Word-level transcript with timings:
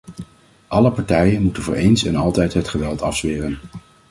Alle 0.67 0.91
partijen 0.91 1.41
moeten 1.41 1.63
voor 1.63 1.73
eens 1.73 2.03
en 2.03 2.15
altijd 2.15 2.53
het 2.53 2.67
geweld 2.67 3.01
afzweren. 3.01 3.59